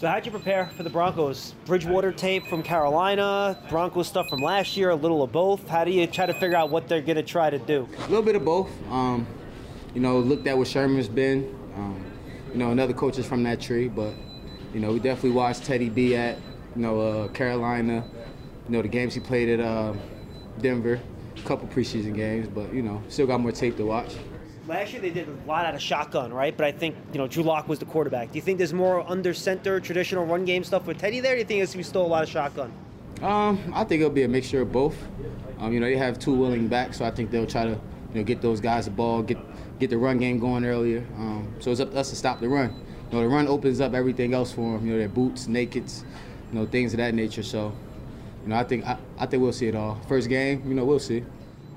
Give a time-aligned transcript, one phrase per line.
[0.00, 1.52] So how'd you prepare for the Broncos?
[1.66, 5.68] Bridgewater tape from Carolina, Broncos stuff from last year, a little of both.
[5.68, 7.86] How do you try to figure out what they're going to try to do?
[7.98, 8.70] A little bit of both.
[8.90, 9.26] Um,
[9.94, 11.54] you know, looked at what Shurmur's been.
[11.76, 12.02] Um,
[12.50, 14.14] you know, another coach is from that tree, but
[14.72, 16.38] you know, we definitely watched Teddy B at
[16.74, 18.02] you know uh, Carolina.
[18.70, 19.92] You know, the games he played at uh,
[20.62, 20.98] Denver,
[21.36, 24.14] a couple preseason games, but you know, still got more tape to watch.
[24.70, 26.56] Last year they did a lot out of shotgun, right?
[26.56, 28.30] But I think you know Drew Lock was the quarterback.
[28.30, 31.32] Do you think there's more under center traditional run game stuff with Teddy there?
[31.32, 32.72] Do you think it's still a lot of shotgun?
[33.20, 34.96] Um, I think it'll be a mixture of both.
[35.58, 38.14] Um, you know, they have two willing backs, so I think they'll try to you
[38.14, 39.38] know get those guys the ball, get
[39.80, 41.04] get the run game going earlier.
[41.16, 42.72] Um, so it's up to us to stop the run.
[43.10, 44.86] You know, the run opens up everything else for them.
[44.86, 46.04] You know, their boots, nakeds,
[46.52, 47.42] you know, things of that nature.
[47.42, 47.72] So,
[48.44, 50.00] you know, I think I, I think we'll see it all.
[50.06, 51.24] First game, you know, we'll see.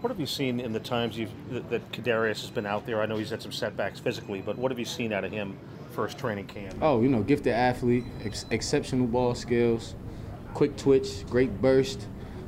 [0.03, 1.17] What have you seen in the times
[1.49, 3.01] that, that Kadarius has been out there?
[3.01, 5.57] I know he's had some setbacks physically, but what have you seen out of him
[5.93, 6.75] first training camp?
[6.81, 9.95] Oh, you know, gifted athlete, ex- exceptional ball skills,
[10.53, 12.05] quick twitch, great burst.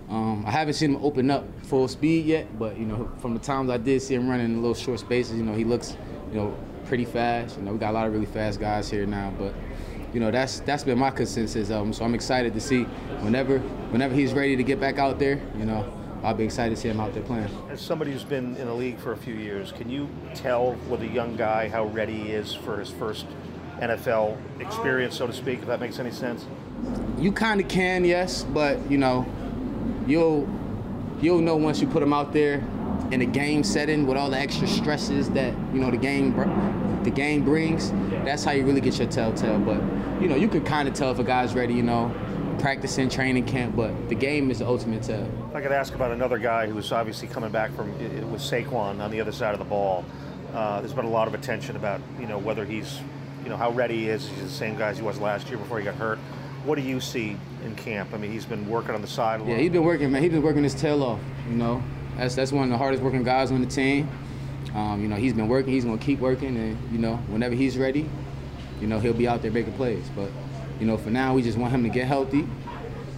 [0.09, 3.39] Um, I haven't seen him open up full speed yet, but you know, from the
[3.39, 5.95] times I did see him running in little short spaces, you know, he looks,
[6.31, 6.57] you know,
[6.87, 7.55] pretty fast.
[7.55, 9.53] You know, we got a lot of really fast guys here now, but
[10.13, 11.69] you know, that's that's been my consensus.
[11.69, 12.83] So I'm excited to see
[13.23, 13.59] whenever
[13.91, 15.89] whenever he's ready to get back out there, you know,
[16.25, 17.47] I'll be excited to see him out there playing.
[17.69, 21.03] As somebody who's been in the league for a few years, can you tell with
[21.03, 23.27] a young guy how ready he is for his first
[23.79, 26.47] NFL experience, so to speak, if that makes any sense?
[27.19, 29.23] You kind of can, yes, but you know,
[30.07, 30.49] you'll
[31.21, 32.55] you'll know once you put him out there
[33.11, 37.03] in a game setting with all the extra stresses that you know the game br-
[37.03, 37.91] the game brings.
[38.25, 39.59] That's how you really get your telltale.
[39.59, 39.79] But
[40.19, 41.75] you know, you can kind of tell if a guy's ready.
[41.75, 42.11] You know,
[42.59, 45.29] practicing training camp, but the game is the ultimate test.
[45.53, 47.91] I could ask about another guy who's obviously coming back from
[48.31, 50.05] with Saquon on the other side of the ball.
[50.53, 52.99] Uh, there's been a lot of attention about you know whether he's
[53.43, 54.27] you know how ready he is.
[54.27, 56.17] He's the same guy as he was last year before he got hurt.
[56.65, 58.09] What do you see in camp?
[58.13, 59.45] I mean, he's been working on the side.
[59.47, 60.23] Yeah, he's been working, man.
[60.23, 61.19] He's been working his tail off.
[61.47, 61.83] You know,
[62.17, 64.09] that's that's one of the hardest working guys on the team.
[64.73, 65.73] Um, you know, he's been working.
[65.73, 68.09] He's gonna keep working, and you know, whenever he's ready,
[68.81, 70.09] you know, he'll be out there making plays.
[70.15, 70.29] But
[70.79, 72.47] you know, for now, we just want him to get healthy.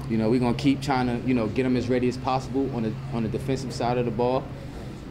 [0.09, 2.73] You know, we're gonna keep trying to, you know, get him as ready as possible
[2.75, 4.43] on the on the defensive side of the ball.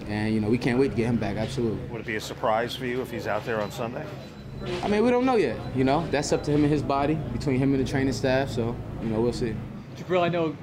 [0.08, 1.36] And you know, we can't wait to get him back.
[1.36, 1.84] Absolutely.
[1.88, 4.06] Would it be a surprise for you if he's out there on Sunday?
[4.82, 5.58] I mean, we don't know yet.
[5.74, 8.48] You know, that's up to him and his body, between him and the training staff.
[8.48, 9.54] So, you know, we'll see.
[9.96, 10.56] Jabrill, I know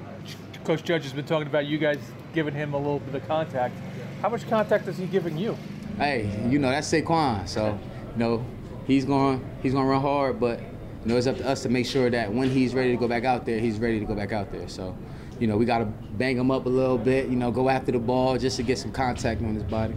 [0.64, 1.98] Coach Judge has been talking about you guys
[2.32, 3.74] giving him a little bit of contact.
[4.20, 5.56] How much contact is he giving you?
[5.98, 7.46] Hey, you know that's Saquon.
[7.46, 7.78] So,
[8.12, 8.44] you know,
[8.86, 10.60] he's going he's going to run hard, but
[11.04, 13.06] you know it's up to us to make sure that when he's ready to go
[13.06, 14.68] back out there, he's ready to go back out there.
[14.68, 14.96] So,
[15.38, 17.28] you know, we got to bang him up a little bit.
[17.28, 19.94] You know, go after the ball just to get some contact on his body.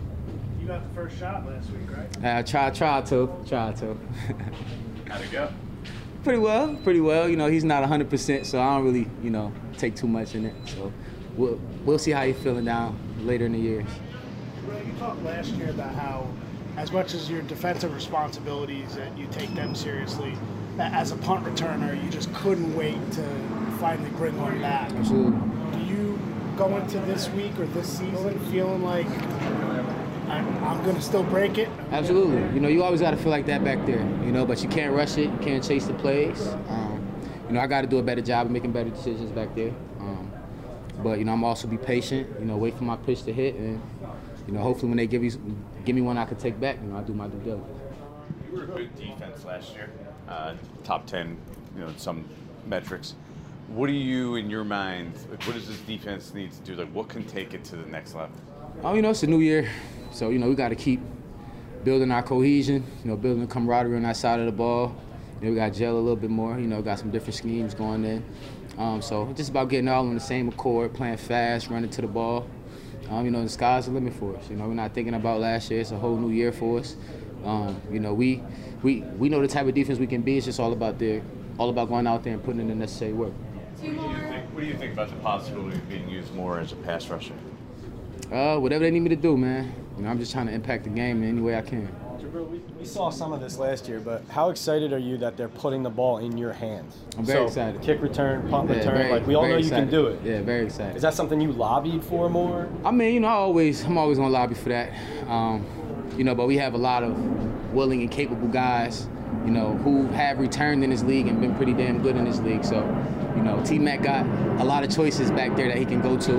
[0.60, 2.38] You got the first shot last week, right?
[2.40, 3.98] I try, try to, try to.
[5.08, 5.50] How'd it go?
[6.26, 7.30] pretty well, pretty well.
[7.30, 10.44] You know, he's not 100%, so I don't really, you know, take too much in
[10.44, 10.54] it.
[10.66, 10.92] So
[11.38, 13.88] we'll we'll see how he's feeling down later in the years.
[14.68, 16.28] Well, you talked last year about how,
[16.76, 20.34] as much as your defensive responsibilities, that you take them seriously.
[20.78, 23.24] That As a punt returner, you just couldn't wait to
[23.80, 24.92] finally bring one back.
[24.92, 25.40] Absolutely.
[25.78, 26.20] Do you
[26.56, 29.08] go into this week or this season feeling like
[30.30, 31.70] I'm, I'm going to still break it?
[31.92, 32.42] Absolutely.
[32.54, 34.02] You know, you always got to feel like that back there.
[34.24, 35.32] You know, but you can't rush it.
[35.32, 36.48] You can't chase the plays.
[36.70, 37.08] Um,
[37.48, 39.74] you know, I got to do a better job of making better decisions back there.
[40.00, 40.32] Um,
[41.02, 42.28] but you know, I'm also be patient.
[42.40, 43.82] You know, wait for my pitch to hit, and
[44.46, 45.32] you know, hopefully when they give you
[45.86, 47.82] give me one I can take back, you know, I do my due diligence.
[48.52, 49.90] You were a good defense last year,
[50.28, 51.38] uh, top ten,
[51.76, 52.26] you know, some
[52.66, 53.16] metrics.
[53.70, 56.76] What do you, in your mind, like, what does this defense need to do?
[56.76, 58.36] Like, what can take it to the next level?
[58.84, 59.70] Oh, you know, it's a new year,
[60.12, 61.02] so you know we got to keep
[61.84, 62.84] building our cohesion.
[63.04, 64.96] You know, building the camaraderie on that side of the ball.
[65.42, 66.60] You know, we got gel a little bit more.
[66.60, 68.24] You know, got some different schemes going in.
[68.78, 72.08] Um, so just about getting all on the same accord, playing fast, running to the
[72.08, 72.48] ball.
[73.10, 74.50] Um, you know, the sky's the limit for us.
[74.50, 75.80] You know, we're not thinking about last year.
[75.80, 76.96] It's a whole new year for us.
[77.46, 78.42] Um, you know, we
[78.84, 80.38] we we know the type of defense we can be.
[80.38, 81.22] It's just all about the
[81.58, 83.34] all about going out there and putting in the necessary work.
[83.80, 86.60] What do you think, what do you think about the possibility of being used more
[86.60, 87.34] as a pass rusher?
[88.32, 89.72] Uh, whatever they need me to do, man.
[89.98, 91.88] You know, I'm just trying to impact the game in any way I can.
[92.52, 95.48] We, we saw some of this last year, but how excited are you that they're
[95.48, 96.98] putting the ball in your hands?
[97.18, 97.82] I'm very So, excited.
[97.82, 100.20] Kick return, punt Yeah, return, very- like we all very know you can do it.
[100.24, 100.96] Yeah, very excited.
[100.96, 102.68] Is that something you lobbied for more?
[102.84, 104.92] I mean, you know, I always, I'm always gonna lobby for that.
[105.28, 105.66] Um,
[106.18, 107.16] you know, but we have a lot of
[107.74, 109.08] willing and capable guys,
[109.46, 112.40] you know, who have returned in this league and been pretty damn good in this
[112.40, 112.66] league.
[112.66, 112.78] So,
[113.36, 114.26] you know, T Mac got
[114.60, 116.38] a lot of choices back there that he can go to.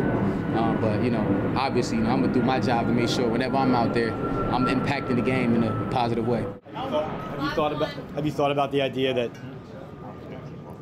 [0.58, 3.28] Um, but you know, obviously, you know, I'm gonna do my job to make sure
[3.28, 4.12] whenever I'm out there,
[4.52, 6.44] I'm impacting the game in a positive way.
[6.74, 9.30] Have you thought about Have you thought about the idea that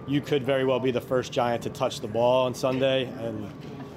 [0.06, 3.46] you could very well be the first Giant to touch the ball on Sunday, and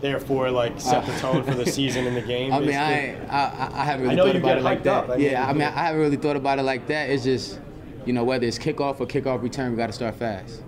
[0.01, 2.53] therefore like set the uh, tone for the season in the game.
[2.53, 4.63] I mean, I, I, I I haven't really I know thought you about get it
[4.63, 5.03] like hyped that.
[5.05, 5.09] up.
[5.09, 5.65] I mean, yeah, I mean, do.
[5.65, 7.09] I haven't really thought about it like that.
[7.09, 7.59] It's just,
[8.05, 10.63] you know, whether it's kickoff or kickoff return, we got to start fast.